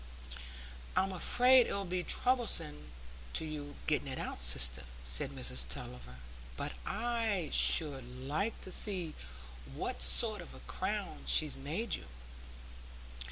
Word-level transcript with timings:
"I'm 0.95 1.11
afraid 1.11 1.67
it'll 1.67 1.85
be 1.85 2.01
troublesome 2.01 2.87
to 3.33 3.45
you 3.45 3.75
getting 3.85 4.07
it 4.07 4.17
out, 4.17 4.41
sister," 4.41 4.81
said 5.03 5.29
Mrs 5.29 5.67
Tulliver; 5.69 6.15
"but 6.57 6.71
I 6.87 7.51
should 7.53 8.23
like 8.27 8.59
to 8.61 8.71
see 8.71 9.13
what 9.75 10.01
sort 10.01 10.41
of 10.41 10.55
a 10.55 10.59
crown 10.61 11.19
she's 11.27 11.55
made 11.55 11.93
you." 11.93 12.05